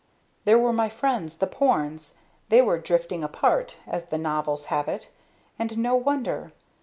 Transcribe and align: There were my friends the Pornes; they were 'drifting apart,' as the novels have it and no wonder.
There 0.45 0.57
were 0.57 0.73
my 0.73 0.89
friends 0.89 1.37
the 1.37 1.45
Pornes; 1.45 2.15
they 2.49 2.59
were 2.63 2.79
'drifting 2.79 3.23
apart,' 3.23 3.77
as 3.85 4.05
the 4.05 4.17
novels 4.17 4.65
have 4.73 4.87
it 4.87 5.11
and 5.59 5.77
no 5.77 5.93
wonder. 5.93 6.53